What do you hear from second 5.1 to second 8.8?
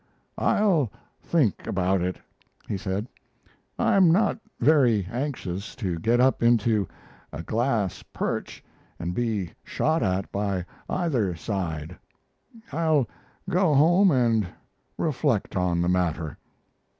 anxious to get up into a glass perch